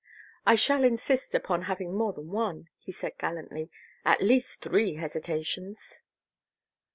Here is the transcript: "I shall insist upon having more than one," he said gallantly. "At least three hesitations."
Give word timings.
"I 0.47 0.55
shall 0.55 0.83
insist 0.83 1.35
upon 1.35 1.61
having 1.69 1.93
more 1.95 2.11
than 2.11 2.31
one," 2.31 2.69
he 2.79 2.91
said 2.91 3.19
gallantly. 3.19 3.69
"At 4.03 4.19
least 4.23 4.63
three 4.63 4.95
hesitations." 4.95 6.01